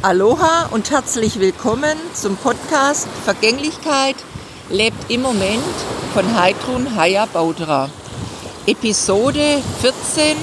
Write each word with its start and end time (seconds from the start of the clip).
Aloha 0.00 0.68
und 0.70 0.92
herzlich 0.92 1.40
willkommen 1.40 1.98
zum 2.14 2.36
Podcast 2.36 3.08
Vergänglichkeit 3.24 4.14
lebt 4.70 5.10
im 5.10 5.22
Moment 5.22 5.64
von 6.14 6.38
Heidrun 6.38 6.94
Haya 6.94 7.26
Baudra. 7.26 7.90
Episode 8.68 9.60
14 9.80 10.36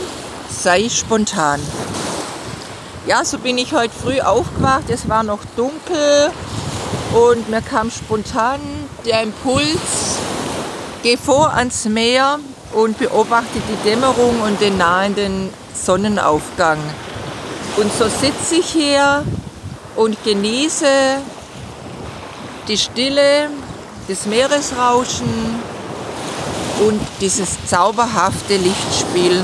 Sei 0.49 0.89
spontan. 0.89 1.61
Ja, 3.07 3.23
so 3.23 3.37
bin 3.37 3.57
ich 3.57 3.71
heute 3.71 3.93
früh 3.93 4.19
aufgewacht. 4.19 4.89
Es 4.89 5.07
war 5.07 5.23
noch 5.23 5.39
dunkel 5.55 6.31
und 7.13 7.49
mir 7.49 7.61
kam 7.61 7.89
spontan 7.91 8.59
der 9.05 9.23
Impuls, 9.23 10.19
geh 11.01 11.15
vor 11.15 11.53
ans 11.53 11.85
Meer 11.85 12.39
und 12.73 12.97
beobachte 12.97 13.61
die 13.69 13.89
Dämmerung 13.89 14.41
und 14.41 14.59
den 14.59 14.77
nahenden 14.77 15.49
Sonnenaufgang. 15.73 16.79
Und 17.77 17.91
so 17.93 18.05
sitze 18.05 18.55
ich 18.55 18.67
hier 18.67 19.23
und 19.95 20.21
genieße 20.23 20.87
die 22.67 22.77
Stille, 22.77 23.49
das 24.07 24.25
Meeresrauschen 24.25 25.29
und 26.79 27.01
dieses 27.21 27.65
zauberhafte 27.65 28.57
Lichtspiel. 28.57 29.43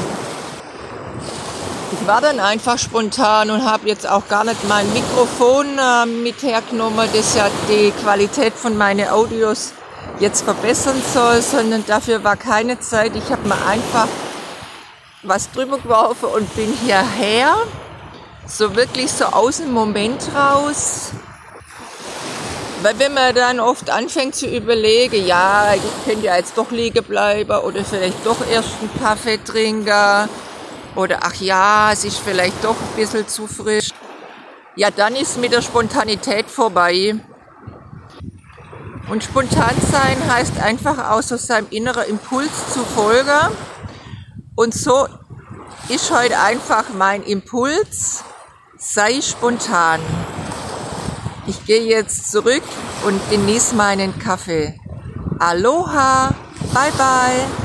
Ich 1.93 2.07
war 2.07 2.21
dann 2.21 2.39
einfach 2.39 2.77
spontan 2.77 3.51
und 3.51 3.63
habe 3.63 3.87
jetzt 3.87 4.09
auch 4.09 4.27
gar 4.27 4.43
nicht 4.43 4.67
mein 4.67 4.91
Mikrofon 4.93 5.77
äh, 5.77 6.05
mit 6.05 6.41
hergenommen, 6.41 7.07
das 7.13 7.35
ja 7.35 7.47
die 7.69 7.91
Qualität 8.01 8.53
von 8.53 8.77
meinen 8.77 9.07
Audios 9.09 9.73
jetzt 10.19 10.43
verbessern 10.43 11.01
soll, 11.13 11.41
sondern 11.41 11.83
dafür 11.85 12.23
war 12.23 12.37
keine 12.37 12.79
Zeit. 12.79 13.15
Ich 13.15 13.31
habe 13.31 13.47
mir 13.47 13.65
einfach 13.65 14.07
was 15.23 15.51
drüber 15.51 15.77
geworfen 15.77 16.29
und 16.35 16.55
bin 16.55 16.73
hierher 16.83 17.55
so 18.57 18.75
wirklich 18.75 19.11
so 19.11 19.25
aus 19.25 19.57
dem 19.57 19.71
Moment 19.71 20.29
raus. 20.35 21.11
Weil 22.81 22.97
wenn 22.99 23.13
man 23.13 23.35
dann 23.35 23.59
oft 23.59 23.89
anfängt 23.89 24.35
zu 24.35 24.47
überlegen, 24.47 25.25
ja, 25.25 25.73
ich 25.75 26.05
könnte 26.05 26.25
ja 26.25 26.35
jetzt 26.35 26.57
doch 26.57 26.71
liegen 26.71 27.03
bleiben 27.03 27.57
oder 27.59 27.85
vielleicht 27.85 28.25
doch 28.25 28.37
erst 28.51 28.69
einen 28.79 28.89
Kaffee 28.99 29.37
trinken 29.37 30.29
oder 30.95 31.19
ach 31.21 31.35
ja, 31.35 31.91
es 31.93 32.03
ist 32.03 32.17
vielleicht 32.17 32.63
doch 32.63 32.75
ein 32.75 32.95
bisschen 32.95 33.27
zu 33.27 33.47
frisch. 33.47 33.89
Ja, 34.75 34.89
dann 34.89 35.15
ist 35.15 35.37
mit 35.37 35.51
der 35.53 35.61
Spontanität 35.61 36.49
vorbei. 36.49 37.15
Und 39.09 39.23
spontan 39.23 39.75
sein 39.91 40.17
heißt 40.33 40.59
einfach 40.59 41.11
auch 41.11 41.21
so 41.21 41.37
seinem 41.37 41.67
inneren 41.69 42.05
Impuls 42.05 42.73
zu 42.73 42.83
folgen. 42.83 43.55
Und 44.55 44.73
so 44.73 45.07
ist 45.89 46.11
heute 46.11 46.39
einfach 46.39 46.85
mein 46.97 47.21
Impuls, 47.23 48.23
sei 48.81 49.21
spontan. 49.21 50.01
Ich 51.45 51.65
gehe 51.65 51.83
jetzt 51.83 52.31
zurück 52.31 52.63
und 53.05 53.21
genieße 53.29 53.75
meinen 53.75 54.17
Kaffee. 54.17 54.79
Aloha, 55.39 56.33
bye 56.73 56.91
bye. 56.97 57.60